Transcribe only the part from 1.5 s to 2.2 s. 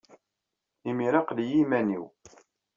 i yiman-inu.